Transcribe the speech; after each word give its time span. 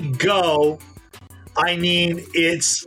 go, 0.00 0.78
I 1.56 1.76
mean, 1.76 2.24
it's 2.34 2.86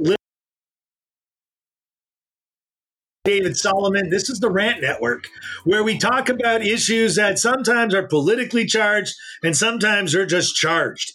David 3.23 3.57
Solomon. 3.57 4.09
This 4.09 4.29
is 4.29 4.39
the 4.39 4.49
Rant 4.49 4.81
Network, 4.81 5.27
where 5.63 5.83
we 5.83 5.97
talk 5.97 6.29
about 6.29 6.65
issues 6.65 7.15
that 7.15 7.39
sometimes 7.39 7.93
are 7.93 8.07
politically 8.07 8.65
charged 8.65 9.13
and 9.43 9.55
sometimes 9.55 10.15
are 10.15 10.25
just 10.25 10.55
charged. 10.55 11.13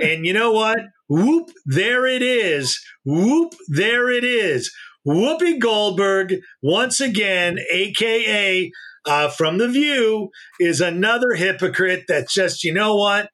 And 0.00 0.26
you 0.26 0.32
know 0.32 0.52
what? 0.52 0.78
Whoop, 1.08 1.50
there 1.66 2.06
it 2.06 2.22
is. 2.22 2.80
Whoop, 3.04 3.54
there 3.68 4.10
it 4.10 4.24
is. 4.24 4.72
Whoopi 5.06 5.58
Goldberg, 5.58 6.36
once 6.62 7.00
again, 7.00 7.58
AKA 7.70 8.70
uh, 9.06 9.28
from 9.30 9.58
The 9.58 9.68
View, 9.68 10.30
is 10.58 10.80
another 10.80 11.34
hypocrite 11.34 12.04
that's 12.06 12.34
just, 12.34 12.64
you 12.64 12.72
know 12.72 12.96
what? 12.96 13.30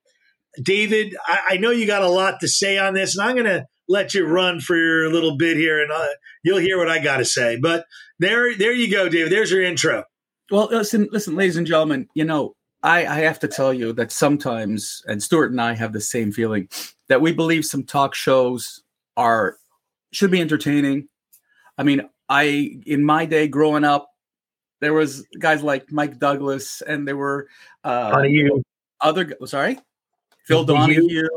David, 0.62 1.16
I, 1.26 1.40
I, 1.50 1.56
know 1.56 1.70
you 1.70 1.86
got 1.86 2.02
a 2.02 2.08
lot 2.08 2.40
to 2.40 2.48
say 2.48 2.78
on 2.78 2.94
this, 2.94 3.16
and 3.16 3.28
I'm 3.28 3.36
going 3.36 3.46
to 3.46 3.66
let 3.88 4.14
you 4.14 4.26
run 4.26 4.60
for 4.60 4.76
your 4.76 5.10
little 5.12 5.36
bit 5.36 5.56
here, 5.56 5.80
and 5.80 5.90
uh, 5.90 6.06
you'll 6.42 6.58
hear 6.58 6.78
what 6.78 6.90
I 6.90 6.98
got 6.98 7.18
to 7.18 7.24
say. 7.24 7.58
But 7.60 7.84
there, 8.18 8.56
there 8.56 8.72
you 8.72 8.90
go, 8.90 9.08
David. 9.08 9.32
There's 9.32 9.50
your 9.50 9.62
intro. 9.62 10.04
Well, 10.50 10.68
listen, 10.70 11.08
listen, 11.10 11.36
ladies 11.36 11.56
and 11.56 11.66
gentlemen. 11.66 12.08
You 12.14 12.24
know, 12.24 12.54
I, 12.82 13.06
I 13.06 13.18
have 13.20 13.40
to 13.40 13.48
tell 13.48 13.74
you 13.74 13.92
that 13.94 14.12
sometimes, 14.12 15.02
and 15.06 15.22
Stuart 15.22 15.50
and 15.50 15.60
I 15.60 15.74
have 15.74 15.92
the 15.92 16.00
same 16.00 16.32
feeling 16.32 16.68
that 17.08 17.20
we 17.20 17.32
believe 17.32 17.64
some 17.64 17.84
talk 17.84 18.14
shows 18.14 18.82
are 19.16 19.56
should 20.12 20.30
be 20.30 20.40
entertaining. 20.40 21.08
I 21.78 21.82
mean, 21.82 22.08
I 22.28 22.80
in 22.86 23.04
my 23.04 23.26
day 23.26 23.48
growing 23.48 23.84
up, 23.84 24.08
there 24.80 24.92
was 24.92 25.26
guys 25.38 25.62
like 25.62 25.90
Mike 25.90 26.18
Douglas, 26.18 26.80
and 26.80 27.06
there 27.06 27.16
were 27.16 27.48
uh, 27.84 28.24
other. 29.00 29.36
Sorry. 29.46 29.78
Phil 30.46 30.64
Donahue, 30.64 31.28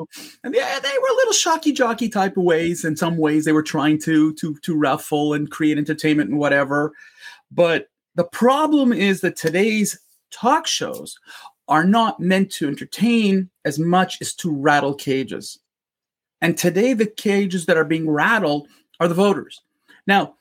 and 0.43 0.53
yeah, 0.53 0.79
they 0.79 0.89
were 0.89 1.07
a 1.11 1.15
little 1.15 1.33
shocky 1.33 1.71
jockey 1.71 2.09
type 2.09 2.37
of 2.37 2.43
ways. 2.43 2.85
In 2.85 2.95
some 2.95 3.17
ways, 3.17 3.43
they 3.43 3.51
were 3.51 3.63
trying 3.63 3.99
to 4.01 4.33
to 4.35 4.55
to 4.55 4.75
ruffle 4.75 5.33
and 5.33 5.49
create 5.49 5.77
entertainment 5.77 6.29
and 6.29 6.39
whatever. 6.39 6.93
But 7.51 7.89
the 8.15 8.23
problem 8.25 8.93
is 8.93 9.21
that 9.21 9.35
today's 9.35 9.99
talk 10.31 10.67
shows 10.67 11.17
are 11.67 11.83
not 11.83 12.19
meant 12.19 12.51
to 12.51 12.67
entertain 12.67 13.49
as 13.65 13.79
much 13.79 14.21
as 14.21 14.33
to 14.35 14.51
rattle 14.51 14.93
cages. 14.93 15.59
And 16.41 16.57
today, 16.57 16.93
the 16.93 17.05
cages 17.05 17.65
that 17.65 17.77
are 17.77 17.85
being 17.85 18.09
rattled 18.09 18.67
are 18.99 19.07
the 19.07 19.15
voters. 19.15 19.61
Now, 20.07 20.35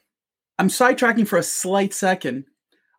I'm 0.59 0.69
sidetracking 0.69 1.27
for 1.27 1.39
a 1.39 1.43
slight 1.43 1.95
second. 1.95 2.45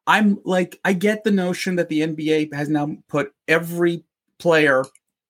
I'm 0.08 0.40
like, 0.44 0.80
I 0.84 0.94
get 0.94 1.24
the 1.24 1.32
notion 1.32 1.76
that 1.76 1.90
the 1.90 2.02
NBA 2.02 2.54
has 2.54 2.70
now 2.70 2.98
put 3.08 3.34
every 3.48 4.04
player 4.40 4.84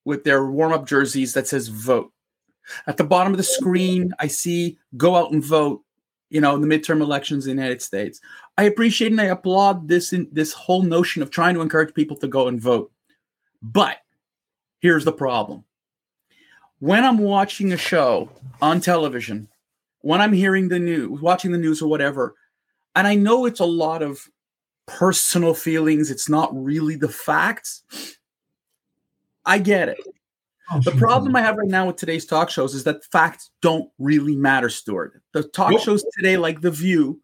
with 0.10 0.24
their 0.24 0.44
warm 0.44 0.74
up 0.74 0.88
jerseys 0.88 1.36
that 1.36 1.48
says 1.48 1.68
vote. 1.68 2.12
At 2.88 2.98
the 2.98 3.04
bottom 3.04 3.32
of 3.32 3.38
the 3.38 3.44
screen, 3.44 4.12
I 4.20 4.26
see 4.26 4.80
go 4.98 5.16
out 5.16 5.32
and 5.32 5.44
vote, 5.44 5.84
you 6.32 6.42
know, 6.42 6.56
in 6.56 6.62
the 6.62 6.68
midterm 6.68 7.02
elections 7.02 7.46
in 7.46 7.56
the 7.56 7.62
United 7.62 7.82
States. 7.84 8.20
I 8.58 8.64
appreciate 8.64 9.12
and 9.12 9.22
I 9.22 9.26
applaud 9.26 9.88
this 9.88 10.12
in, 10.12 10.28
this 10.32 10.52
whole 10.52 10.82
notion 10.82 11.22
of 11.22 11.30
trying 11.30 11.54
to 11.54 11.62
encourage 11.62 11.94
people 11.94 12.18
to 12.18 12.28
go 12.28 12.48
and 12.48 12.60
vote. 12.60 12.92
But 13.62 13.98
here's 14.80 15.06
the 15.06 15.14
problem. 15.14 15.64
When 16.80 17.06
I'm 17.06 17.20
watching 17.20 17.72
a 17.72 17.78
show 17.78 18.30
on 18.64 18.82
television, 18.82 19.48
when 20.02 20.22
I'm 20.22 20.34
hearing 20.34 20.70
the 20.70 20.80
news, 20.80 21.22
watching 21.22 21.52
the 21.52 21.60
news 21.60 21.84
or 21.84 21.88
whatever, 21.88 22.34
and 22.96 23.06
I 23.06 23.14
know 23.14 23.46
it's 23.46 23.60
a 23.60 23.66
lot 23.66 24.02
of 24.02 24.28
personal 24.88 25.54
feelings, 25.54 26.10
it's 26.10 26.30
not 26.30 26.50
really 26.52 26.96
the 26.96 27.10
facts 27.10 27.84
I 29.46 29.58
get 29.60 29.90
it. 29.90 30.00
Oh, 30.72 30.80
the 30.82 30.92
problem 30.92 31.36
I 31.36 31.42
have 31.42 31.58
right 31.58 31.68
now 31.68 31.88
with 31.88 31.96
today's 31.96 32.26
talk 32.26 32.50
shows 32.50 32.76
is 32.76 32.84
that 32.84 33.04
facts 33.06 33.50
don't 33.62 33.90
really 33.98 34.36
matter, 34.36 34.70
Stuart. 34.70 35.22
The 35.34 35.44
talk 35.44 35.80
shows 35.80 36.06
today, 36.16 36.38
like 36.38 36.62
The 36.62 36.70
View, 36.70 37.20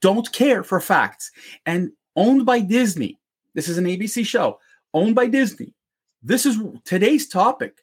don't 0.00 0.30
care 0.32 0.62
for 0.62 0.80
facts. 0.80 1.30
And 1.66 1.92
owned 2.14 2.46
by 2.46 2.60
Disney, 2.60 3.18
this 3.54 3.68
is 3.68 3.76
an 3.76 3.84
ABC 3.84 4.24
show, 4.24 4.60
owned 4.94 5.14
by 5.14 5.26
Disney. 5.26 5.74
This 6.22 6.46
is 6.46 6.58
today's 6.84 7.28
topic. 7.28 7.82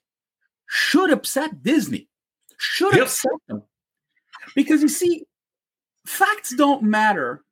Should 0.67 1.11
upset 1.11 1.61
Disney, 1.61 2.07
should 2.57 2.95
yep. 2.95 3.03
upset 3.03 3.31
them. 3.47 3.61
Because 4.55 4.81
you 4.81 4.87
see, 4.87 5.25
facts 6.07 6.55
don't 6.55 6.83
matter 6.83 7.43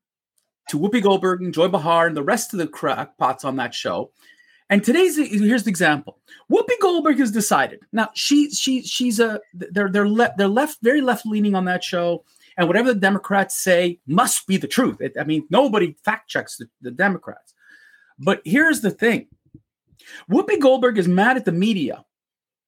to 0.70 0.80
Whoopi 0.80 1.04
Goldberg 1.04 1.42
and 1.42 1.54
Joy 1.54 1.68
Behar 1.68 2.08
and 2.08 2.18
the 2.18 2.24
rest 2.24 2.54
of 2.54 2.60
the 2.60 2.68
crackpots 2.68 3.46
on 3.46 3.58
that 3.58 3.76
show 3.76 4.12
and 4.72 4.82
today's 4.86 5.18
here's 5.18 5.64
the 5.66 5.70
example. 5.70 6.18
Whoopi 6.50 6.80
Goldberg 6.82 7.20
has 7.20 7.30
decided. 7.30 7.82
Now 7.92 8.10
she 8.16 8.50
she 8.52 8.82
she's 8.82 9.20
a 9.20 9.42
they're 9.54 9.92
they're 9.92 10.08
left 10.08 10.38
they're 10.38 10.48
left 10.48 10.78
very 10.82 11.02
left 11.02 11.26
leaning 11.26 11.56
on 11.56 11.66
that 11.66 11.84
show, 11.84 12.24
and 12.58 12.68
whatever 12.68 12.94
the 12.94 13.00
Democrats 13.00 13.58
say 13.58 14.00
must 14.08 14.48
be 14.48 14.56
the 14.56 14.70
truth. 14.70 15.02
It, 15.02 15.14
I 15.20 15.26
mean, 15.26 15.46
nobody 15.50 15.98
fact 16.06 16.30
checks 16.30 16.56
the, 16.56 16.68
the 16.82 16.90
Democrats. 16.90 17.54
But 18.18 18.42
here's 18.46 18.80
the 18.80 18.92
thing: 18.92 19.28
Whoopi 20.32 20.58
Goldberg 20.58 20.98
is 20.98 21.08
mad 21.08 21.36
at 21.36 21.44
the 21.44 21.52
media 21.52 22.06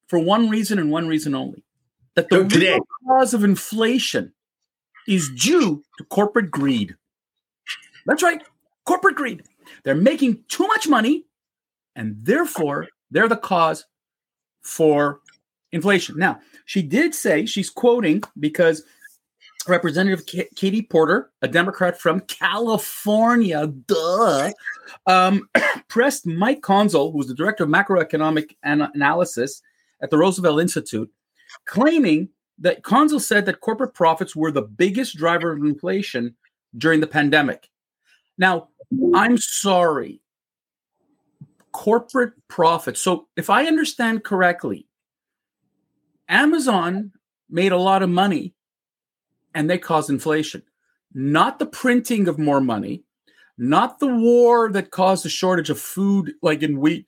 for 0.08 0.20
one 0.20 0.50
reason 0.50 0.80
and 0.80 0.92
one 0.92 1.08
reason 1.08 1.34
only: 1.34 1.64
that 2.16 2.28
the 2.30 2.44
real 2.44 2.80
cause 3.08 3.34
of 3.34 3.46
inflation 3.46 4.34
is 5.08 5.30
due 5.30 5.82
to 5.98 6.04
corporate 6.04 6.52
greed. 6.52 6.98
That's 8.06 8.22
right, 8.22 8.44
corporate 8.84 9.16
greed. 9.16 9.44
They're 9.86 9.96
making 9.96 10.44
too 10.50 10.68
much 10.68 10.90
money 10.90 11.28
and 11.96 12.16
therefore 12.22 12.88
they're 13.12 13.28
the 13.28 13.38
cause 13.38 13.86
for 14.62 15.20
inflation. 15.72 16.18
Now, 16.18 16.40
she 16.66 16.82
did 16.82 17.14
say 17.14 17.46
she's 17.46 17.70
quoting 17.70 18.24
because 18.40 18.84
Representative 19.68 20.26
K- 20.26 20.50
Katie 20.56 20.82
Porter, 20.82 21.32
a 21.42 21.48
Democrat 21.48 22.00
from 22.00 22.22
California, 22.22 23.68
duh, 23.68 24.52
um, 25.08 25.48
pressed 25.88 26.26
Mike 26.26 26.62
Konczal, 26.62 27.14
who's 27.14 27.28
the 27.28 27.34
director 27.34 27.64
of 27.64 27.70
macroeconomic 27.70 28.56
an- 28.64 28.90
analysis 28.94 29.62
at 30.02 30.10
the 30.10 30.18
Roosevelt 30.18 30.60
Institute, 30.60 31.10
claiming 31.66 32.30
that 32.60 32.84
Konczal 32.84 33.22
said 33.22 33.46
that 33.46 33.62
corporate 33.62 33.94
profits 33.94 34.36
were 34.36 34.52
the 34.52 34.62
biggest 34.62 35.16
driver 35.16 35.54
of 35.54 35.64
inflation 35.64 36.36
during 36.78 37.00
the 37.00 37.08
pandemic. 37.08 37.70
Now, 38.38 38.70
I'm 39.14 39.38
sorry 39.38 40.22
corporate 41.74 42.34
profit. 42.48 42.98
So, 42.98 43.28
if 43.36 43.50
I 43.50 43.66
understand 43.66 44.24
correctly, 44.24 44.88
Amazon 46.30 47.12
made 47.50 47.72
a 47.72 47.78
lot 47.78 48.04
of 48.04 48.10
money 48.10 48.54
and 49.54 49.70
they 49.70 49.78
caused 49.78 50.10
inflation, 50.10 50.64
not 51.14 51.60
the 51.60 51.66
printing 51.66 52.28
of 52.28 52.40
more 52.40 52.62
money, 52.62 53.04
not 53.58 54.00
the 54.00 54.08
war 54.08 54.72
that 54.72 54.92
caused 54.92 55.26
a 55.26 55.30
shortage 55.30 55.70
of 55.70 55.80
food, 55.80 56.34
like 56.42 56.64
in 56.64 56.80
wheat 56.80 57.06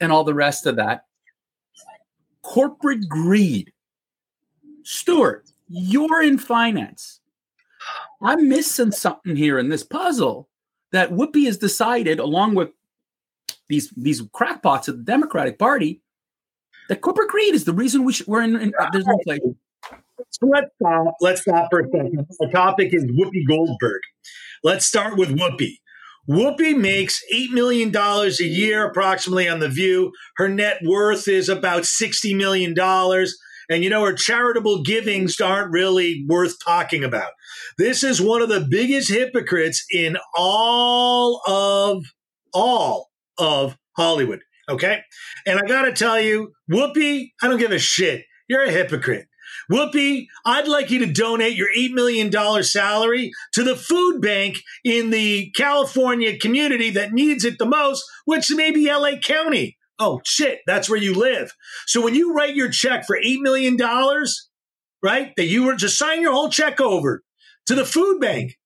and 0.00 0.12
all 0.12 0.24
the 0.24 0.34
rest 0.34 0.66
of 0.66 0.76
that. 0.76 1.06
Corporate 2.42 3.08
greed. 3.08 3.72
Stuart, 4.84 5.50
you're 5.68 6.22
in 6.22 6.38
finance. 6.38 7.20
I'm 8.22 8.48
missing 8.48 8.92
something 8.92 9.36
here 9.36 9.58
in 9.58 9.68
this 9.68 9.82
puzzle 9.82 10.48
that 10.92 11.10
Whoopi 11.10 11.44
has 11.46 11.58
decided, 11.58 12.18
along 12.18 12.54
with 12.54 12.70
these 13.68 13.92
these 13.96 14.22
crackpots 14.32 14.88
of 14.88 14.96
the 14.98 15.02
Democratic 15.02 15.58
Party 15.58 16.02
that 16.88 17.00
corporate 17.00 17.28
greed 17.28 17.54
is 17.54 17.64
the 17.64 17.72
reason 17.72 18.04
we 18.04 18.12
should, 18.12 18.26
we're 18.26 18.42
in, 18.42 18.56
in 18.56 18.72
there's. 18.92 19.04
So 20.30 20.46
let's 20.46 20.70
stop. 20.80 21.14
Let's 21.20 21.40
stop 21.42 21.68
for 21.70 21.80
a 21.80 21.84
second. 21.84 22.26
The 22.40 22.48
topic 22.52 22.92
is 22.92 23.04
Whoopi 23.04 23.46
Goldberg. 23.48 24.00
Let's 24.64 24.86
start 24.86 25.16
with 25.16 25.30
Whoopi. 25.30 25.74
Whoopi 26.28 26.76
makes 26.76 27.22
$8 27.32 27.50
million 27.52 27.94
a 27.96 28.44
year 28.44 28.86
approximately 28.86 29.48
on 29.48 29.60
The 29.60 29.68
View. 29.68 30.12
Her 30.36 30.48
net 30.48 30.80
worth 30.84 31.28
is 31.28 31.48
about 31.48 31.84
$60 31.84 32.36
million. 32.36 32.74
And 33.70 33.84
you 33.84 33.88
know, 33.88 34.04
her 34.04 34.12
charitable 34.12 34.82
givings 34.82 35.40
aren't 35.40 35.72
really 35.72 36.24
worth 36.28 36.56
talking 36.62 37.04
about. 37.04 37.30
This 37.78 38.02
is 38.02 38.20
one 38.20 38.42
of 38.42 38.48
the 38.48 38.66
biggest 38.68 39.10
hypocrites 39.10 39.84
in 39.90 40.18
all 40.36 41.40
of 41.46 42.04
all 42.52 43.07
of 43.38 43.76
Hollywood. 43.96 44.40
Okay. 44.68 45.00
And 45.46 45.58
I 45.58 45.66
got 45.66 45.82
to 45.82 45.92
tell 45.92 46.20
you, 46.20 46.52
Whoopi, 46.70 47.30
I 47.42 47.48
don't 47.48 47.58
give 47.58 47.72
a 47.72 47.78
shit. 47.78 48.24
You're 48.48 48.64
a 48.64 48.70
hypocrite. 48.70 49.26
Whoopi, 49.70 50.26
I'd 50.44 50.68
like 50.68 50.90
you 50.90 50.98
to 51.00 51.12
donate 51.12 51.56
your 51.56 51.68
$8 51.76 51.92
million 51.92 52.62
salary 52.62 53.30
to 53.54 53.62
the 53.62 53.76
food 53.76 54.20
bank 54.20 54.58
in 54.84 55.10
the 55.10 55.50
California 55.56 56.38
community 56.38 56.90
that 56.90 57.12
needs 57.12 57.44
it 57.44 57.58
the 57.58 57.66
most, 57.66 58.04
which 58.24 58.50
may 58.50 58.70
be 58.70 58.90
LA 58.90 59.18
County. 59.22 59.76
Oh, 59.98 60.20
shit, 60.24 60.60
that's 60.66 60.88
where 60.88 61.00
you 61.00 61.14
live. 61.14 61.52
So 61.86 62.02
when 62.02 62.14
you 62.14 62.32
write 62.32 62.54
your 62.54 62.70
check 62.70 63.04
for 63.06 63.18
$8 63.18 63.40
million, 63.40 63.76
right, 65.02 65.32
that 65.36 65.46
you 65.46 65.64
were 65.64 65.74
just 65.74 65.98
sign 65.98 66.22
your 66.22 66.32
whole 66.32 66.50
check 66.50 66.80
over 66.80 67.22
to 67.66 67.74
the 67.74 67.84
food 67.84 68.20
bank. 68.20 68.56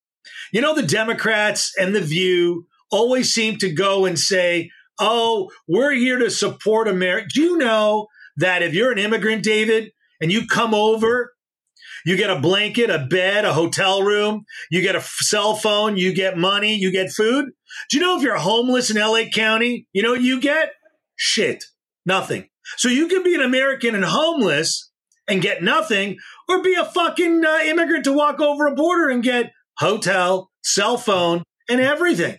You 0.53 0.61
know, 0.61 0.75
the 0.75 0.83
Democrats 0.83 1.73
and 1.79 1.95
The 1.95 2.01
View 2.01 2.67
always 2.93 3.33
seem 3.33 3.57
to 3.59 3.73
go 3.73 4.05
and 4.05 4.19
say, 4.19 4.71
oh, 5.01 5.51
we're 5.67 5.93
here 5.93 6.19
to 6.19 6.31
support 6.31 6.87
America. 6.87 7.29
Do 7.35 7.43
you 7.43 7.59
know 7.59 8.07
that 8.37 8.63
if 8.63 8.75
you're 8.75 8.93
an 8.93 8.99
immigrant, 8.99 9.43
David, 9.43 9.91
and 10.21 10.31
you 10.31 10.47
come 10.47 10.75
over, 10.75 11.33
you 12.05 12.17
get 12.17 12.31
a 12.31 12.39
blanket, 12.39 12.91
a 12.91 12.99
bed, 12.99 13.45
a 13.45 13.53
hotel 13.53 14.03
room, 14.03 14.45
you 14.71 14.83
get 14.83 14.95
a 14.95 14.99
f- 14.99 15.17
cell 15.21 15.55
phone, 15.55 15.97
you 15.97 16.13
get 16.13 16.37
money, 16.37 16.77
you 16.77 16.93
get 16.93 17.11
food. 17.11 17.47
Do 17.91 17.97
you 17.97 18.03
know 18.03 18.17
if 18.17 18.23
you're 18.23 18.37
homeless 18.37 18.91
in 18.91 18.97
LA 18.97 19.25
County, 19.33 19.87
you 19.93 20.03
know 20.03 20.13
what 20.13 20.23
you 20.23 20.41
get? 20.41 20.73
Shit, 21.17 21.65
nothing. 22.05 22.49
So 22.77 22.89
you 22.89 23.09
can 23.09 23.23
be 23.23 23.35
an 23.35 23.41
American 23.41 23.95
and 23.95 24.05
homeless 24.05 24.91
and 25.29 25.41
get 25.41 25.63
nothing, 25.63 26.19
or 26.49 26.63
be 26.63 26.75
a 26.75 26.85
fucking 26.85 27.45
uh, 27.45 27.59
immigrant 27.65 28.05
to 28.05 28.13
walk 28.13 28.41
over 28.41 28.67
a 28.67 28.75
border 28.75 29.09
and 29.09 29.23
get 29.23 29.53
hotel, 29.79 30.51
cell 30.63 30.97
phone, 30.97 31.45
and 31.69 31.81
everything. 31.81 32.39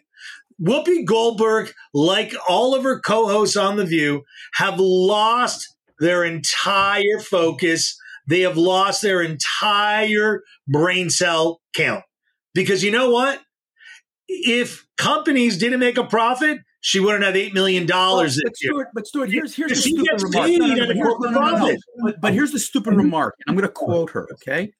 Whoopi 0.61 1.05
Goldberg, 1.05 1.71
like 1.94 2.33
all 2.47 2.75
of 2.75 2.83
her 2.83 3.00
co 3.00 3.27
hosts 3.27 3.55
on 3.55 3.77
The 3.77 3.85
View, 3.85 4.23
have 4.55 4.79
lost 4.79 5.75
their 6.00 6.23
entire 6.23 7.19
focus. 7.19 7.97
They 8.27 8.41
have 8.41 8.57
lost 8.57 9.01
their 9.01 9.21
entire 9.21 10.41
brain 10.67 11.09
cell 11.09 11.61
count. 11.75 12.03
Because 12.53 12.83
you 12.83 12.91
know 12.91 13.09
what? 13.09 13.41
If 14.27 14.85
companies 14.97 15.57
didn't 15.57 15.79
make 15.79 15.97
a 15.97 16.03
profit, 16.03 16.59
she 16.81 17.00
wouldn't 17.00 17.23
have 17.23 17.35
eight 17.35 17.53
million 17.53 17.85
dollars 17.85 18.35
But 18.35 18.51
this 18.51 18.63
year. 18.63 18.71
Stuart, 18.73 18.88
but 18.94 19.07
Stuart, 19.07 19.29
here's 19.29 19.55
here's 19.55 19.71
the 19.71 19.75
stupid 19.77 20.21
remark. 20.21 20.50
No, 20.50 20.57
no, 20.57 20.67
no, 20.67 20.75
here's- 20.75 20.97
no, 20.97 21.03
no, 21.03 21.17
no, 21.17 21.29
no. 21.29 21.39
profit. 21.39 21.79
But, 22.03 22.21
but 22.21 22.33
here's 22.33 22.51
the 22.51 22.59
stupid 22.59 22.91
mm-hmm. 22.91 23.00
remark. 23.00 23.35
I'm 23.47 23.55
going 23.55 23.67
to 23.67 23.71
quote 23.71 24.11
her. 24.11 24.27
Okay, 24.33 24.73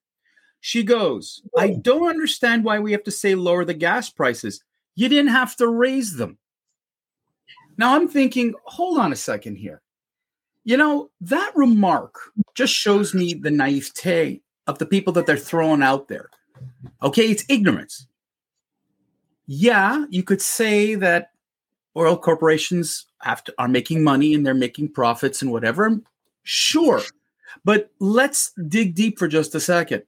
she 0.60 0.84
goes, 0.84 1.42
"I 1.58 1.70
don't 1.82 2.10
understand 2.10 2.66
why 2.66 2.80
we 2.80 2.92
have 2.92 3.04
to 3.04 3.12
say 3.12 3.36
lower 3.36 3.64
the 3.64 3.74
gas 3.74 4.10
prices. 4.10 4.62
You 4.96 5.10
didn't 5.10 5.32
have 5.32 5.56
to 5.58 5.68
raise 5.68 6.16
them." 6.16 6.38
Now 7.78 7.96
I'm 7.96 8.08
thinking, 8.08 8.54
hold 8.66 9.00
on 9.00 9.12
a 9.12 9.16
second 9.16 9.56
here. 9.56 9.82
You 10.64 10.78
know 10.78 11.10
that 11.22 11.52
remark 11.56 12.32
just 12.56 12.74
shows 12.74 13.14
me 13.14 13.34
the 13.34 13.52
naivete 13.52 14.42
of 14.68 14.78
the 14.78 14.86
people 14.86 15.12
that 15.14 15.26
they're 15.26 15.38
throwing 15.38 15.84
out 15.84 16.08
there. 16.08 16.30
Okay, 17.02 17.30
it's 17.30 17.44
ignorance. 17.50 18.08
Yeah, 19.46 20.06
you 20.10 20.24
could 20.24 20.42
say 20.42 20.96
that 20.96 21.32
oil 21.98 22.18
corporations 22.18 23.06
have 23.20 23.44
to 23.46 23.54
are 23.58 23.68
making 23.68 24.04
money 24.04 24.34
and 24.34 24.46
they're 24.46 24.54
making 24.54 24.90
profits 24.90 25.42
and 25.42 25.52
whatever. 25.52 26.00
Sure. 26.44 27.02
But 27.66 27.92
let's 28.00 28.52
dig 28.68 28.96
deep 28.96 29.20
for 29.20 29.28
just 29.28 29.56
a 29.56 29.60
second. 29.60 30.04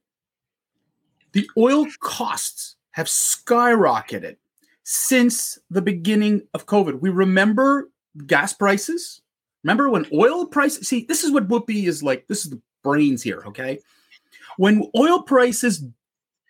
The 1.32 1.48
oil 1.56 1.86
costs 2.00 2.76
have 2.92 3.06
skyrocketed 3.06 4.36
since 4.88 5.58
the 5.68 5.82
beginning 5.82 6.46
of 6.54 6.66
COVID. 6.66 7.00
We 7.00 7.10
remember 7.10 7.90
gas 8.24 8.52
prices. 8.52 9.20
Remember 9.64 9.90
when 9.90 10.06
oil 10.12 10.46
prices? 10.46 10.86
See, 10.86 11.04
this 11.08 11.24
is 11.24 11.32
what 11.32 11.48
Whoopi 11.48 11.88
is 11.88 12.04
like. 12.04 12.28
This 12.28 12.44
is 12.44 12.52
the 12.52 12.62
brains 12.84 13.20
here, 13.20 13.42
okay? 13.46 13.80
When 14.58 14.88
oil 14.96 15.22
prices 15.22 15.84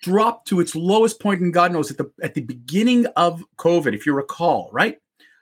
dropped 0.03 0.49
to 0.49 0.61
its 0.61 0.77
lowest 0.77 1.19
point 1.19 1.41
in 1.41 1.51
God 1.51 1.73
knows 1.73 1.91
at 1.91 1.97
the 1.97 2.13
at 2.23 2.35
the 2.35 2.43
beginning 2.43 3.07
of 3.17 3.43
COVID, 3.57 3.95
if 3.95 4.05
you 4.05 4.13
recall, 4.13 4.69
right? 4.71 4.99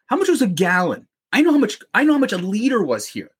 How 0.07 0.15
much 0.15 0.29
was 0.29 0.41
a 0.41 0.47
gallon? 0.47 1.09
I 1.33 1.43
know 1.43 1.51
how 1.51 1.59
much 1.59 1.81
I 1.95 2.05
know 2.05 2.13
how 2.13 2.21
much 2.21 2.33
a 2.33 2.39
liter 2.39 2.81
was 2.81 3.09
here. 3.09 3.33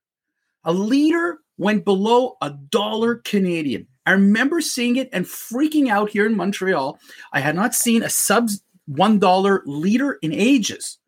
A 0.65 0.73
liter 0.73 1.39
went 1.59 1.85
below 1.85 2.37
a 2.43 2.51
dollar 2.51 3.17
Canadian. 3.17 3.87
I 4.05 4.11
remember 4.13 4.61
seeing 4.61 4.97
it 4.97 5.11
and 5.13 5.25
freaking 5.25 5.91
out 5.91 6.11
here 6.11 6.27
in 6.27 6.37
Montreal. 6.37 6.99
I 7.33 7.39
had 7.39 7.55
not 7.55 7.73
seen 7.73 8.03
a 8.03 8.11
subs 8.11 8.61
$1 8.91 9.63
liter 9.67 10.13
in 10.23 10.33
ages. 10.33 10.99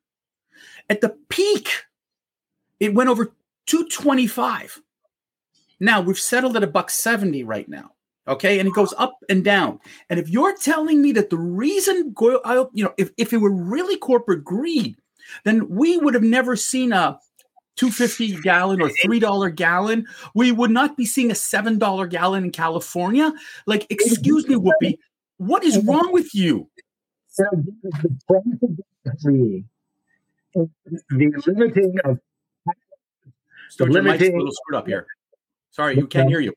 At 0.89 1.01
the 1.01 1.17
peak, 1.29 1.69
it 2.81 2.95
went 2.95 3.11
over 3.11 3.27
225. 3.67 4.81
Now 5.81 6.01
we've 6.01 6.19
settled 6.19 6.57
at 6.57 6.63
a 6.63 6.69
buck 6.69 6.91
70 6.91 7.45
right 7.45 7.69
now. 7.69 7.93
Okay. 8.29 8.59
And 8.59 8.69
it 8.69 8.75
goes 8.75 8.95
up 8.99 9.19
and 9.29 9.45
down. 9.45 9.79
And 10.11 10.19
if 10.19 10.29
you're 10.29 10.57
telling 10.57 11.01
me 11.01 11.13
that 11.13 11.31
the 11.31 11.39
reason, 11.39 12.15
you 12.19 12.85
know, 12.85 12.95
if, 12.97 13.11
if 13.17 13.33
it 13.33 13.39
were 13.39 13.53
really 13.53 13.97
corporate 13.97 14.43
greed, 14.43 14.97
then 15.45 15.69
we 15.69 15.97
would 15.97 16.15
have 16.15 16.23
never 16.23 16.57
seen 16.57 16.93
a 16.93 17.21
250 17.77 18.41
gallon 18.43 18.81
or 18.81 18.91
$3 19.05 19.55
gallon. 19.55 20.07
We 20.35 20.51
would 20.51 20.71
not 20.71 20.97
be 20.97 21.05
seeing 21.05 21.31
a 21.31 21.35
$7 21.35 22.11
gallon 22.11 22.45
in 22.45 22.51
California. 22.51 23.33
Like, 23.67 23.87
excuse 23.91 24.49
me, 24.49 24.57
Whoopi, 24.57 24.99
what 25.37 25.63
is 25.63 25.85
wrong 25.85 26.13
with 26.13 26.35
you? 26.35 26.69
So 27.37 27.45
the 27.53 28.19
price 28.27 28.43
of 28.63 29.23
greed, 29.23 29.67
the 30.55 31.43
limiting 31.47 31.97
of 32.05 32.19
Stuart, 33.69 33.93
your 33.93 34.03
mic's 34.03 34.23
a 34.23 34.25
limiting- 34.25 34.39
little 34.39 34.53
screwed 34.53 34.79
up 34.79 34.87
here. 34.87 35.07
Sorry, 35.71 35.97
you 35.97 36.07
can't 36.07 36.31
hear 36.31 36.41
you. 36.41 36.55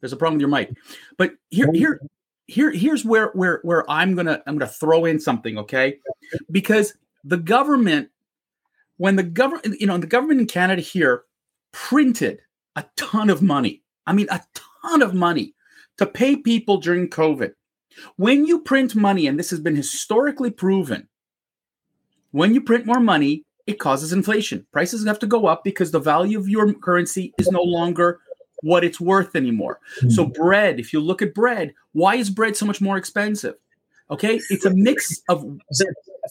There's 0.00 0.12
a 0.12 0.16
problem 0.16 0.34
with 0.34 0.40
your 0.40 0.50
mic. 0.50 0.74
But 1.16 1.34
here, 1.50 1.70
here, 1.72 2.00
here, 2.48 2.72
here's 2.72 3.04
where 3.04 3.28
where 3.34 3.60
where 3.62 3.88
I'm 3.88 4.16
gonna 4.16 4.42
I'm 4.48 4.58
gonna 4.58 4.68
throw 4.68 5.04
in 5.04 5.20
something, 5.20 5.56
okay? 5.58 6.00
Because 6.50 6.94
the 7.22 7.36
government, 7.36 8.10
when 8.96 9.14
the 9.14 9.22
government, 9.22 9.80
you 9.80 9.86
know, 9.86 9.98
the 9.98 10.08
government 10.08 10.40
in 10.40 10.46
Canada 10.48 10.82
here 10.82 11.22
printed 11.70 12.42
a 12.74 12.84
ton 12.96 13.30
of 13.30 13.40
money. 13.40 13.84
I 14.08 14.12
mean, 14.12 14.26
a 14.32 14.40
ton 14.82 15.00
of 15.02 15.14
money 15.14 15.54
to 15.98 16.06
pay 16.06 16.34
people 16.34 16.78
during 16.78 17.08
COVID. 17.08 17.52
When 18.16 18.46
you 18.46 18.60
print 18.60 18.94
money, 18.94 19.26
and 19.26 19.38
this 19.38 19.50
has 19.50 19.60
been 19.60 19.76
historically 19.76 20.50
proven, 20.50 21.08
when 22.30 22.54
you 22.54 22.60
print 22.60 22.86
more 22.86 23.00
money, 23.00 23.44
it 23.66 23.78
causes 23.78 24.12
inflation. 24.12 24.66
Prices 24.72 25.06
have 25.06 25.18
to 25.20 25.26
go 25.26 25.46
up 25.46 25.62
because 25.64 25.90
the 25.90 26.00
value 26.00 26.38
of 26.38 26.48
your 26.48 26.72
currency 26.74 27.32
is 27.38 27.50
no 27.50 27.62
longer 27.62 28.20
what 28.62 28.84
it's 28.84 29.00
worth 29.00 29.36
anymore. 29.36 29.80
So, 30.08 30.24
hmm. 30.24 30.32
bread, 30.32 30.80
if 30.80 30.92
you 30.92 31.00
look 31.00 31.20
at 31.20 31.34
bread, 31.34 31.74
why 31.92 32.16
is 32.16 32.30
bread 32.30 32.56
so 32.56 32.66
much 32.66 32.80
more 32.80 32.96
expensive? 32.96 33.54
Okay, 34.10 34.40
it's 34.50 34.66
a 34.66 34.74
mix 34.74 35.22
of 35.28 35.44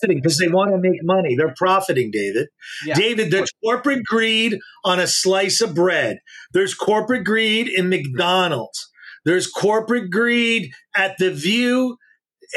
because 0.07 0.37
they 0.37 0.47
want 0.47 0.71
to 0.71 0.77
make 0.77 1.03
money. 1.03 1.35
They're 1.35 1.53
profiting, 1.57 2.11
David. 2.11 2.49
Yeah. 2.85 2.93
David, 2.93 3.31
there's 3.31 3.51
corporate 3.63 4.03
greed 4.05 4.59
on 4.85 4.99
a 4.99 5.07
slice 5.07 5.61
of 5.61 5.73
bread. 5.73 6.19
There's 6.53 6.73
corporate 6.73 7.23
greed 7.23 7.67
in 7.67 7.89
McDonald's. 7.89 8.90
There's 9.25 9.47
corporate 9.47 10.09
greed 10.11 10.71
at 10.95 11.15
The 11.19 11.31
View, 11.31 11.97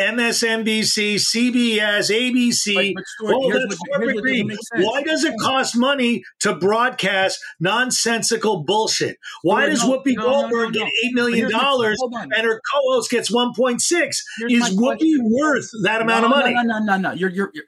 MSNBC, 0.01 1.17
CBS, 1.19 2.11
ABC. 2.11 2.95
But- 2.95 2.95
but 2.95 3.05
Stuart, 3.07 3.35
Oh, 3.37 3.53
that's 3.53 3.77
corporate 3.79 4.17
greed. 4.23 4.35
doesn't 4.35 4.47
make 4.49 4.59
sense. 4.75 4.87
Why 4.87 5.03
does 5.03 5.25
it 5.25 5.35
cost 5.41 5.77
money 5.77 6.23
to 6.41 6.55
broadcast 6.55 7.39
nonsensical 7.61 8.65
bullshit? 8.65 9.17
Why 9.43 9.63
Stuart, 9.63 9.71
does 9.71 9.85
no, 9.89 9.91
Whoopi 9.99 10.17
no, 10.17 10.23
Goldberg 10.23 10.75
no. 10.75 10.81
get 10.81 10.89
$8 10.89 10.91
But 11.11 11.15
million 11.15 11.39
here's 11.39 11.53
the- 11.53 11.59
hold 11.99 12.15
on. 12.17 12.33
and 12.33 12.45
her 12.47 12.61
co-host 12.73 13.11
gets 13.11 13.31
1.6? 13.31 14.25
Is 14.49 14.63
Whoopi 14.71 14.77
question. 14.79 15.31
worth 15.31 15.69
that 15.85 16.03
amount 16.03 16.25
of 16.25 16.31
money? 16.31 16.55
No, 16.55 16.63
no, 16.63 16.79
no, 16.81 16.97
no. 16.97 17.13
You're, 17.13 17.31
you're, 17.31 17.51
you're, 17.55 17.65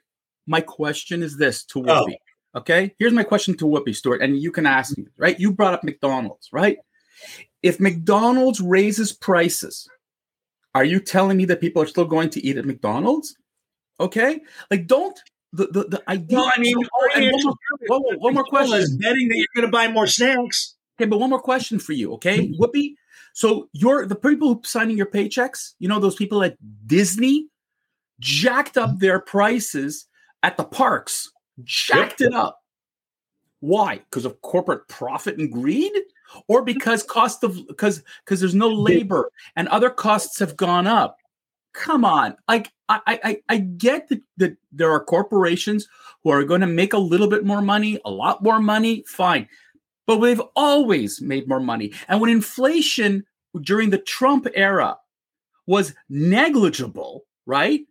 my 0.47 0.61
question 0.61 1.23
is 1.23 1.37
this 1.37 1.63
to 1.65 1.79
Oh. 1.87 2.05
Whoopi. 2.07 2.15
Okay, 2.55 2.95
here's 2.97 3.13
my 3.13 3.23
question 3.23 3.55
to 3.57 3.65
Whoopi 3.65 3.95
Stuart, 3.95 4.21
and 4.21 4.35
you 4.41 4.51
can 4.51 4.65
ask 4.65 4.97
me. 4.97 5.05
Right, 5.17 5.39
you 5.39 5.51
brought 5.53 5.75
up 5.75 5.83
McDonald's, 5.83 6.49
right? 6.51 6.77
If 7.67 7.81
McDonald's 7.81 8.61
raises 8.61 9.11
prices, 9.11 9.89
are 10.73 10.85
you 10.85 11.01
telling 11.01 11.35
me 11.35 11.43
that 11.45 11.59
people 11.59 11.81
are 11.81 11.87
still 11.87 12.05
going 12.05 12.29
to 12.29 12.45
eat 12.45 12.55
at 12.55 12.65
McDonald's? 12.65 13.35
Okay, 13.99 14.39
like 14.71 14.87
don't 14.87 15.19
the 15.51 15.67
the, 15.67 15.83
the 15.83 16.03
idea. 16.07 16.37
Well, 16.37 16.51
I 16.55 16.59
mean, 16.61 16.77
oh, 16.77 17.07
one, 17.13 17.29
more, 17.29 17.53
whoa, 17.87 17.99
whoa, 17.99 18.17
one 18.19 18.33
more 18.35 18.45
question. 18.45 18.77
is 18.77 18.95
betting 18.95 19.27
that 19.27 19.35
you're 19.35 19.47
going 19.53 19.67
to 19.67 19.71
buy 19.71 19.89
more 19.89 20.07
snacks. 20.07 20.75
Okay, 20.97 21.09
but 21.09 21.19
one 21.19 21.29
more 21.29 21.41
question 21.41 21.77
for 21.77 21.91
you, 21.91 22.13
okay, 22.13 22.53
Whoopi. 22.57 22.93
So 23.33 23.67
you're 23.73 24.05
the 24.05 24.15
people 24.15 24.47
who 24.47 24.61
signing 24.63 24.95
your 24.95 25.05
paychecks. 25.07 25.73
You 25.79 25.89
know 25.89 25.99
those 25.99 26.15
people 26.15 26.43
at 26.43 26.55
Disney 26.87 27.47
jacked 28.21 28.77
up 28.77 28.99
their 28.99 29.19
prices 29.19 30.07
at 30.41 30.55
the 30.55 30.63
parks, 30.63 31.29
jacked 31.65 32.21
it 32.21 32.33
up. 32.33 32.59
Why? 33.59 33.97
Because 33.97 34.25
of 34.25 34.41
corporate 34.41 34.87
profit 34.87 35.37
and 35.37 35.51
greed, 35.51 35.91
or 36.47 36.63
because 36.63 37.03
cost 37.03 37.43
of 37.43 37.55
because 37.67 38.03
because 38.23 38.39
there's 38.39 38.55
no 38.55 38.69
labor 38.69 39.31
and 39.55 39.67
other 39.69 39.89
costs 39.89 40.39
have 40.39 40.55
gone 40.57 40.87
up. 40.87 41.17
Come 41.73 42.05
on, 42.05 42.35
like 42.47 42.71
I 42.89 43.01
I 43.07 43.41
I 43.49 43.57
get 43.57 44.09
that, 44.09 44.21
that 44.37 44.57
there 44.71 44.91
are 44.91 45.03
corporations 45.03 45.87
who 46.23 46.31
are 46.31 46.43
going 46.43 46.61
to 46.61 46.67
make 46.67 46.93
a 46.93 46.97
little 46.97 47.27
bit 47.27 47.45
more 47.45 47.61
money, 47.61 47.99
a 48.05 48.11
lot 48.11 48.43
more 48.43 48.59
money. 48.59 49.03
Fine, 49.07 49.47
but 50.05 50.17
they've 50.19 50.41
always 50.55 51.21
made 51.21 51.47
more 51.47 51.59
money. 51.59 51.93
And 52.07 52.19
when 52.21 52.29
inflation 52.29 53.25
during 53.61 53.89
the 53.89 53.97
Trump 53.99 54.47
era 54.53 54.97
was 55.65 55.93
negligible, 56.09 57.25
right? 57.45 57.81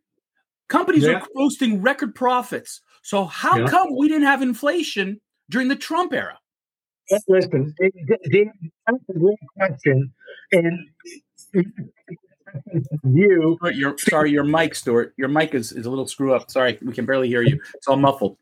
Companies 0.69 1.05
Yeah. 1.05 1.15
are 1.15 1.27
posting 1.37 1.81
record 1.83 2.15
profits. 2.15 2.81
So 3.03 3.25
how 3.25 3.59
Yeah. 3.59 3.69
come 3.69 3.97
we 3.97 4.09
didn't 4.09 4.25
have 4.27 4.43
inflation 4.43 5.21
during 5.51 5.69
the 5.69 5.77
Trump 5.77 6.13
era? 6.13 6.39
Listen, 7.29 7.73
that's 7.79 9.05
a 9.09 9.13
great 9.13 9.39
question, 9.57 10.13
and 10.53 10.89
you. 13.05 13.57
Stuart, 13.61 13.77
Your 13.77 13.99
sorry, 13.99 14.31
your 14.31 14.45
mic, 14.45 14.75
Stuart. 14.75 15.15
Your 15.17 15.29
mic 15.29 15.55
is, 15.55 15.73
is 15.73 15.87
a 15.87 15.91
little 15.91 16.07
screw 16.07 16.35
up. 16.35 16.51
Sorry, 16.51 16.79
we 16.83 16.93
can 16.93 17.07
barely 17.07 17.29
hear 17.29 17.43
you. 17.43 17.61
It's 17.75 17.87
all 17.87 17.97
muffled. 17.97 18.39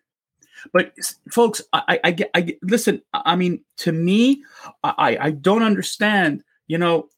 But 0.73 0.95
folks, 1.31 1.61
I, 1.73 2.01
I 2.05 2.11
get, 2.13 2.31
I 2.35 2.57
listen. 2.63 3.03
I 3.13 3.37
mean, 3.37 3.63
to 3.79 3.93
me, 3.93 4.43
I, 4.83 5.19
I 5.21 5.31
don't 5.31 5.63
understand. 5.63 6.43
You 6.67 6.79
know, 6.79 7.09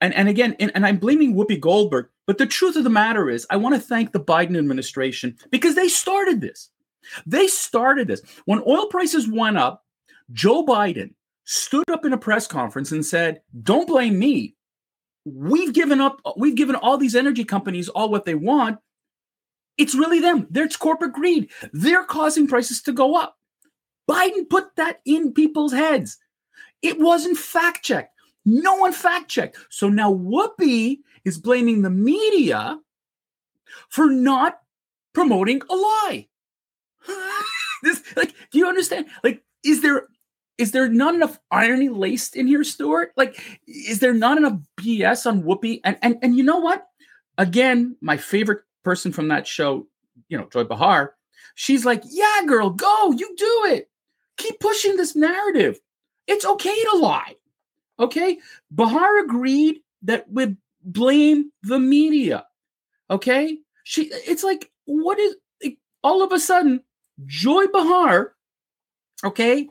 and 0.00 0.12
and 0.14 0.28
again, 0.28 0.56
and, 0.58 0.72
and 0.74 0.84
I'm 0.84 0.96
blaming 0.96 1.34
Whoopi 1.34 1.60
Goldberg. 1.60 2.08
But 2.26 2.38
the 2.38 2.46
truth 2.46 2.74
of 2.74 2.82
the 2.82 2.90
matter 2.90 3.30
is, 3.30 3.46
I 3.50 3.56
want 3.56 3.76
to 3.76 3.80
thank 3.80 4.10
the 4.10 4.18
Biden 4.18 4.58
administration 4.58 5.36
because 5.50 5.76
they 5.76 5.86
started 5.88 6.40
this. 6.40 6.70
They 7.26 7.46
started 7.46 8.08
this 8.08 8.22
when 8.44 8.62
oil 8.66 8.86
prices 8.86 9.28
went 9.28 9.58
up. 9.58 9.84
Joe 10.32 10.64
Biden 10.64 11.14
stood 11.44 11.88
up 11.90 12.04
in 12.04 12.12
a 12.12 12.18
press 12.18 12.46
conference 12.46 12.92
and 12.92 13.04
said, 13.04 13.42
"Don't 13.62 13.86
blame 13.86 14.18
me. 14.18 14.56
We've 15.24 15.72
given 15.72 16.00
up. 16.00 16.20
We've 16.36 16.54
given 16.54 16.76
all 16.76 16.98
these 16.98 17.14
energy 17.14 17.44
companies 17.44 17.88
all 17.88 18.10
what 18.10 18.24
they 18.24 18.34
want." 18.34 18.78
It's 19.78 19.94
really 19.94 20.20
them. 20.20 20.46
There's 20.50 20.76
corporate 20.76 21.12
greed. 21.12 21.50
They're 21.72 22.04
causing 22.04 22.46
prices 22.46 22.82
to 22.82 22.92
go 22.92 23.14
up. 23.14 23.38
Biden 24.08 24.48
put 24.48 24.74
that 24.76 25.00
in 25.04 25.32
people's 25.32 25.72
heads. 25.72 26.18
It 26.82 26.98
wasn't 26.98 27.36
fact 27.36 27.84
checked. 27.84 28.14
No 28.44 28.76
one 28.76 28.92
fact 28.92 29.28
checked. 29.28 29.58
So 29.70 29.88
now 29.88 30.12
Whoopi 30.12 31.00
is 31.24 31.38
blaming 31.38 31.82
the 31.82 31.90
media 31.90 32.78
for 33.88 34.08
not 34.08 34.60
promoting 35.12 35.60
a 35.68 35.74
lie. 35.74 36.28
this, 37.82 38.02
like, 38.16 38.34
do 38.50 38.58
you 38.58 38.66
understand? 38.66 39.06
Like, 39.22 39.42
is 39.64 39.82
there 39.82 40.06
is 40.58 40.72
there 40.72 40.88
not 40.88 41.14
enough 41.14 41.38
irony 41.50 41.88
laced 41.88 42.34
in 42.34 42.46
here, 42.46 42.64
Stuart? 42.64 43.12
Like, 43.16 43.38
is 43.66 43.98
there 43.98 44.14
not 44.14 44.38
enough 44.38 44.58
BS 44.80 45.26
on 45.26 45.42
Whoopi? 45.42 45.80
And 45.84 45.98
and 46.02 46.16
and 46.22 46.36
you 46.36 46.42
know 46.42 46.58
what? 46.58 46.86
Again, 47.38 47.96
my 48.00 48.16
favorite 48.16 48.62
person 48.82 49.12
from 49.12 49.28
that 49.28 49.46
show, 49.46 49.86
you 50.28 50.38
know, 50.38 50.48
Joy 50.50 50.64
Behar, 50.64 51.14
she's 51.54 51.84
like, 51.84 52.02
yeah, 52.08 52.42
girl, 52.46 52.70
go, 52.70 53.12
you 53.12 53.34
do 53.36 53.64
it. 53.66 53.90
Keep 54.38 54.60
pushing 54.60 54.96
this 54.96 55.14
narrative. 55.14 55.78
It's 56.26 56.46
okay 56.46 56.84
to 56.84 56.96
lie. 56.96 57.36
Okay. 57.98 58.38
Behar 58.74 59.18
agreed 59.18 59.80
that 60.02 60.30
we 60.30 60.56
blame 60.82 61.52
the 61.62 61.78
media. 61.78 62.46
Okay. 63.10 63.58
She, 63.84 64.10
it's 64.12 64.44
like, 64.44 64.70
what 64.84 65.18
is 65.18 65.36
all 66.02 66.22
of 66.22 66.32
a 66.32 66.38
sudden, 66.38 66.82
Joy 67.24 67.66
Behar, 67.68 68.34
okay, 69.24 69.68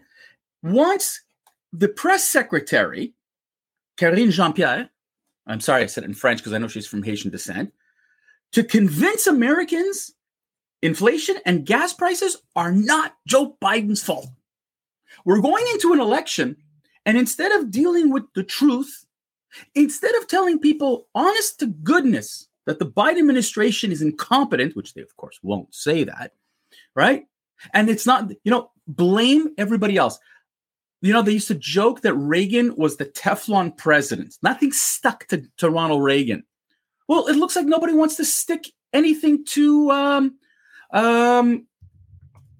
wants 0.63 1.21
the 1.71 1.87
press 1.87 2.23
secretary, 2.23 3.13
Karine 3.97 4.31
Jean 4.31 4.53
Pierre, 4.53 4.89
I'm 5.47 5.59
sorry 5.59 5.83
I 5.83 5.85
said 5.85 6.03
it 6.03 6.07
in 6.07 6.15
French 6.15 6.39
because 6.39 6.53
I 6.53 6.57
know 6.57 6.67
she's 6.67 6.87
from 6.87 7.03
Haitian 7.03 7.31
descent, 7.31 7.71
to 8.53 8.63
convince 8.63 9.27
Americans 9.27 10.13
inflation 10.81 11.37
and 11.45 11.65
gas 11.65 11.93
prices 11.93 12.37
are 12.55 12.71
not 12.71 13.15
Joe 13.27 13.57
Biden's 13.61 14.03
fault. 14.03 14.27
We're 15.23 15.41
going 15.41 15.65
into 15.73 15.93
an 15.93 15.99
election, 15.99 16.57
and 17.05 17.17
instead 17.17 17.51
of 17.51 17.71
dealing 17.71 18.11
with 18.11 18.23
the 18.33 18.43
truth, 18.43 19.05
instead 19.75 20.15
of 20.15 20.27
telling 20.27 20.59
people 20.59 21.07
honest 21.13 21.59
to 21.59 21.67
goodness 21.67 22.47
that 22.65 22.79
the 22.79 22.85
Biden 22.85 23.19
administration 23.19 23.91
is 23.91 24.01
incompetent, 24.01 24.75
which 24.75 24.93
they, 24.93 25.01
of 25.01 25.15
course, 25.17 25.39
won't 25.43 25.73
say 25.73 26.03
that, 26.03 26.33
right? 26.95 27.25
And 27.73 27.89
it's 27.89 28.05
not, 28.05 28.31
you 28.43 28.51
know, 28.51 28.71
blame 28.87 29.49
everybody 29.57 29.97
else. 29.97 30.19
You 31.01 31.13
know, 31.13 31.21
they 31.21 31.33
used 31.33 31.49
to 31.49 31.55
joke 31.55 32.01
that 32.01 32.13
Reagan 32.15 32.75
was 32.77 32.97
the 32.97 33.05
Teflon 33.05 33.77
president. 33.77 34.37
Nothing 34.41 34.71
stuck 34.71 35.27
to, 35.27 35.43
to 35.57 35.69
Ronald 35.69 36.03
Reagan. 36.03 36.43
Well, 37.07 37.27
it 37.27 37.35
looks 37.35 37.55
like 37.55 37.65
nobody 37.65 37.93
wants 37.93 38.15
to 38.15 38.25
stick 38.25 38.65
anything 38.93 39.45
to 39.45 39.91
um, 39.91 40.35
um, 40.91 41.67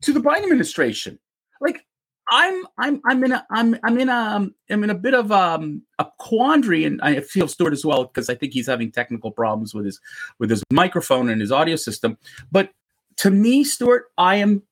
to 0.02 0.14
the 0.14 0.20
Biden 0.20 0.44
administration. 0.44 1.18
Like 1.60 1.86
I'm 2.30 2.64
I'm 2.78 3.02
I'm 3.06 3.24
in 3.24 3.32
a 3.32 3.46
I'm 3.50 3.78
I'm 3.84 4.00
in 4.00 4.10
a 4.10 4.50
I'm 4.70 4.84
in 4.84 4.90
a 4.90 4.96
bit 4.96 5.14
of 5.14 5.32
um, 5.32 5.84
a 6.00 6.08
quandary, 6.20 6.86
and 6.86 7.02
I 7.02 7.22
feel 7.22 7.48
Stuart 7.48 7.74
as 7.74 7.86
well 7.86 8.06
because 8.06 8.30
I 8.30 8.36
think 8.36 8.54
he's 8.54 8.68
having 8.68 8.92
technical 8.92 9.32
problems 9.32 9.74
with 9.74 9.86
his 9.86 10.00
with 10.40 10.50
his 10.50 10.64
microphone 10.72 11.30
and 11.30 11.42
his 11.42 11.52
audio 11.52 11.76
system. 11.76 12.18
But 12.52 12.72
to 13.18 13.32
me, 13.32 13.64
Stuart, 13.64 14.06
I 14.18 14.36
am 14.36 14.64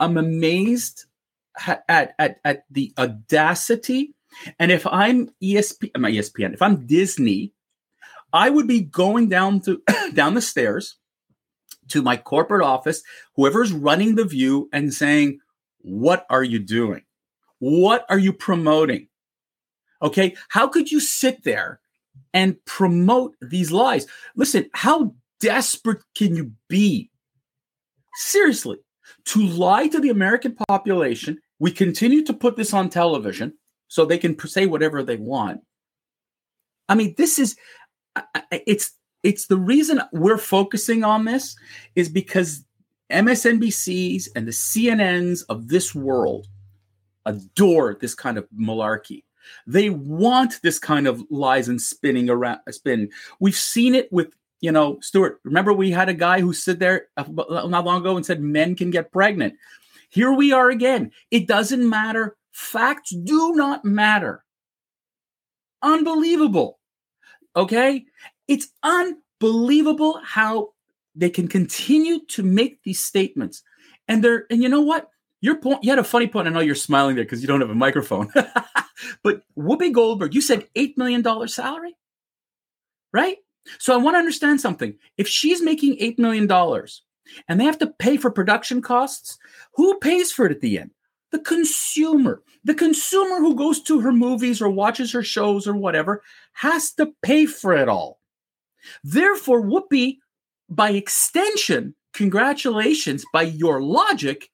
I'm 0.00 0.16
amazed 0.16 1.04
at 1.66 2.14
at 2.18 2.40
at 2.44 2.64
the 2.70 2.92
audacity. 2.98 4.14
And 4.58 4.70
if 4.70 4.86
I'm 4.86 5.30
ESP, 5.42 5.90
my 5.98 6.08
uh, 6.08 6.12
ESPN, 6.12 6.54
if 6.54 6.62
I'm 6.62 6.86
Disney, 6.86 7.52
I 8.32 8.50
would 8.50 8.68
be 8.68 8.80
going 8.80 9.28
down 9.28 9.60
to 9.62 9.82
down 10.14 10.34
the 10.34 10.42
stairs 10.42 10.96
to 11.88 12.02
my 12.02 12.16
corporate 12.16 12.62
office, 12.62 13.02
whoever's 13.34 13.72
running 13.72 14.14
the 14.14 14.24
view, 14.24 14.68
and 14.72 14.92
saying, 14.92 15.40
What 15.78 16.26
are 16.30 16.44
you 16.44 16.58
doing? 16.58 17.02
What 17.58 18.04
are 18.08 18.18
you 18.18 18.32
promoting? 18.32 19.08
Okay. 20.02 20.36
How 20.48 20.68
could 20.68 20.90
you 20.90 21.00
sit 21.00 21.42
there 21.42 21.80
and 22.32 22.62
promote 22.64 23.34
these 23.40 23.72
lies? 23.72 24.06
Listen, 24.36 24.70
how 24.74 25.14
desperate 25.40 26.02
can 26.14 26.36
you 26.36 26.52
be? 26.68 27.10
Seriously, 28.14 28.78
to 29.26 29.42
lie 29.42 29.88
to 29.88 30.00
the 30.00 30.10
American 30.10 30.54
population. 30.68 31.38
We 31.58 31.70
continue 31.70 32.24
to 32.24 32.32
put 32.32 32.56
this 32.56 32.72
on 32.72 32.90
television 32.90 33.54
so 33.88 34.04
they 34.04 34.18
can 34.18 34.38
say 34.46 34.66
whatever 34.66 35.02
they 35.02 35.16
want. 35.16 35.60
I 36.88 36.94
mean, 36.94 37.14
this 37.16 37.38
is 37.38 37.56
it's 38.50 38.92
it's 39.22 39.46
the 39.46 39.56
reason 39.56 40.00
we're 40.12 40.38
focusing 40.38 41.04
on 41.04 41.24
this 41.24 41.56
is 41.94 42.08
because 42.08 42.64
MSNBCs 43.10 44.28
and 44.36 44.46
the 44.46 44.52
CNNs 44.52 45.42
of 45.48 45.68
this 45.68 45.94
world 45.94 46.46
adore 47.26 47.96
this 48.00 48.14
kind 48.14 48.38
of 48.38 48.46
malarkey. 48.50 49.24
They 49.66 49.90
want 49.90 50.60
this 50.62 50.78
kind 50.78 51.06
of 51.06 51.22
lies 51.30 51.68
and 51.68 51.80
spinning 51.80 52.28
around 52.28 52.60
spin. 52.70 53.10
We've 53.40 53.56
seen 53.56 53.94
it 53.94 54.12
with, 54.12 54.32
you 54.60 54.72
know, 54.72 54.98
Stuart. 55.00 55.40
Remember 55.44 55.72
we 55.72 55.90
had 55.90 56.08
a 56.08 56.14
guy 56.14 56.40
who 56.40 56.52
stood 56.52 56.80
there 56.80 57.08
not 57.16 57.84
long 57.84 58.00
ago 58.00 58.16
and 58.16 58.26
said 58.26 58.40
men 58.40 58.74
can 58.74 58.90
get 58.90 59.12
pregnant. 59.12 59.54
Here 60.10 60.32
we 60.32 60.52
are 60.52 60.70
again. 60.70 61.12
It 61.30 61.46
doesn't 61.46 61.88
matter. 61.88 62.36
Facts 62.52 63.10
do 63.10 63.52
not 63.54 63.84
matter. 63.84 64.44
Unbelievable. 65.82 66.78
Okay? 67.54 68.04
It's 68.48 68.68
unbelievable 68.82 70.20
how 70.24 70.70
they 71.14 71.30
can 71.30 71.48
continue 71.48 72.24
to 72.26 72.42
make 72.42 72.82
these 72.82 73.04
statements. 73.04 73.62
And 74.06 74.24
they're, 74.24 74.46
and 74.50 74.62
you 74.62 74.68
know 74.68 74.80
what? 74.80 75.10
Your 75.40 75.56
point, 75.56 75.84
you 75.84 75.90
had 75.90 75.98
a 75.98 76.04
funny 76.04 76.26
point. 76.26 76.48
I 76.48 76.50
know 76.50 76.60
you're 76.60 76.74
smiling 76.74 77.14
there 77.14 77.24
because 77.24 77.42
you 77.42 77.46
don't 77.46 77.60
have 77.60 77.70
a 77.70 77.74
microphone. 77.74 78.32
but 79.22 79.42
Whoopi 79.56 79.92
Goldberg, 79.92 80.34
you 80.34 80.40
said 80.40 80.66
$8 80.74 80.96
million 80.96 81.48
salary, 81.48 81.96
right? 83.12 83.36
So 83.78 83.94
I 83.94 83.98
want 83.98 84.14
to 84.14 84.18
understand 84.18 84.60
something. 84.60 84.94
If 85.16 85.28
she's 85.28 85.62
making 85.62 85.96
$8 85.98 86.18
million 86.18 86.50
and 87.48 87.60
they 87.60 87.64
have 87.64 87.78
to 87.78 87.92
pay 87.98 88.16
for 88.16 88.30
production 88.30 88.80
costs, 88.80 89.38
who 89.74 89.98
pays 89.98 90.32
for 90.32 90.46
it 90.46 90.52
at 90.52 90.60
the 90.60 90.78
end? 90.78 90.90
The 91.30 91.40
consumer. 91.40 92.42
The 92.64 92.74
consumer 92.74 93.36
who 93.36 93.54
goes 93.54 93.82
to 93.82 94.00
her 94.00 94.12
movies 94.12 94.60
or 94.62 94.70
watches 94.70 95.12
her 95.12 95.22
shows 95.22 95.66
or 95.66 95.74
whatever 95.74 96.22
has 96.54 96.92
to 96.94 97.12
pay 97.22 97.46
for 97.46 97.74
it 97.74 97.88
all. 97.88 98.18
Therefore, 99.04 99.62
Whoopi, 99.62 100.18
by 100.68 100.90
extension, 100.90 101.94
congratulations, 102.14 103.24
by 103.32 103.42
your 103.42 103.82
logic, 103.82 104.48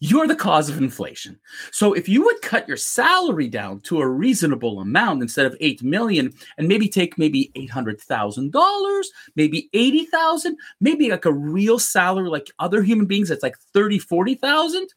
you're 0.00 0.28
the 0.28 0.36
cause 0.36 0.68
of 0.68 0.78
inflation. 0.78 1.38
So 1.72 1.92
if 1.92 2.08
you 2.08 2.24
would 2.24 2.40
cut 2.40 2.68
your 2.68 2.76
salary 2.76 3.48
down 3.48 3.80
to 3.80 4.00
a 4.00 4.08
reasonable 4.08 4.80
amount 4.80 5.22
instead 5.22 5.46
of 5.46 5.56
8 5.60 5.82
million 5.82 6.32
and 6.56 6.68
maybe 6.68 6.88
take 6.88 7.18
maybe 7.18 7.50
$800,000, 7.56 9.04
maybe 9.34 9.68
80,000, 9.72 10.56
maybe 10.80 11.10
like 11.10 11.24
a 11.24 11.32
real 11.32 11.78
salary 11.78 12.28
like 12.28 12.50
other 12.58 12.82
human 12.82 13.06
beings 13.06 13.28
that's 13.28 13.42
like 13.42 13.58
30, 13.72 13.98
40,000, 13.98 14.88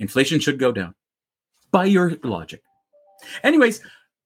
inflation 0.00 0.38
should 0.38 0.58
go 0.58 0.70
down 0.70 0.94
by 1.70 1.86
your 1.86 2.16
logic. 2.22 2.62
Anyways, 3.42 3.80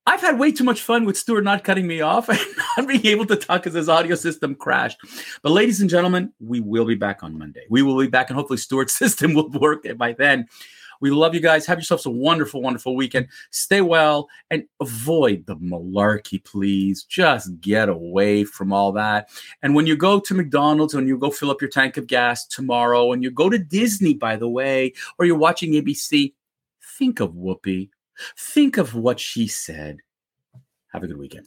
I've 0.04 0.20
had 0.20 0.38
way 0.38 0.50
too 0.50 0.64
much 0.64 0.82
fun 0.82 1.04
with 1.04 1.16
Stuart 1.16 1.42
not 1.42 1.62
cutting 1.62 1.86
me 1.86 2.00
off 2.00 2.28
and 2.28 2.40
not 2.76 2.88
being 2.88 3.06
able 3.06 3.26
to 3.26 3.36
talk 3.36 3.62
because 3.62 3.74
his 3.74 3.88
audio 3.88 4.16
system 4.16 4.54
crashed. 4.54 4.98
But, 5.42 5.52
ladies 5.52 5.80
and 5.80 5.88
gentlemen, 5.88 6.32
we 6.40 6.60
will 6.60 6.84
be 6.84 6.96
back 6.96 7.22
on 7.22 7.38
Monday. 7.38 7.64
We 7.70 7.82
will 7.82 7.98
be 7.98 8.08
back, 8.08 8.28
and 8.30 8.36
hopefully, 8.36 8.58
Stuart's 8.58 8.94
system 8.98 9.34
will 9.34 9.50
work 9.50 9.86
by 9.96 10.12
then. 10.12 10.48
We 11.00 11.10
love 11.10 11.34
you 11.34 11.40
guys. 11.40 11.66
Have 11.66 11.78
yourselves 11.78 12.06
a 12.06 12.10
wonderful, 12.10 12.62
wonderful 12.62 12.94
weekend. 12.94 13.26
Stay 13.50 13.80
well 13.80 14.28
and 14.50 14.64
avoid 14.80 15.46
the 15.46 15.56
malarkey, 15.56 16.44
please. 16.44 17.02
Just 17.02 17.60
get 17.60 17.88
away 17.88 18.44
from 18.44 18.72
all 18.72 18.92
that. 18.92 19.28
And 19.62 19.74
when 19.74 19.88
you 19.88 19.96
go 19.96 20.20
to 20.20 20.34
McDonald's, 20.34 20.94
and 20.94 21.08
you 21.08 21.18
go 21.18 21.30
fill 21.30 21.50
up 21.50 21.60
your 21.60 21.70
tank 21.70 21.96
of 21.96 22.06
gas 22.06 22.46
tomorrow, 22.46 23.12
and 23.12 23.22
you 23.22 23.30
go 23.30 23.50
to 23.50 23.58
Disney, 23.58 24.14
by 24.14 24.36
the 24.36 24.48
way, 24.48 24.92
or 25.18 25.26
you're 25.26 25.36
watching 25.36 25.72
ABC, 25.72 26.34
think 26.98 27.18
of 27.18 27.32
Whoopi 27.32 27.90
Think 28.38 28.76
of 28.78 28.94
what 28.94 29.18
she 29.18 29.46
said. 29.46 29.98
Have 30.92 31.02
a 31.02 31.06
good 31.06 31.18
weekend. 31.18 31.46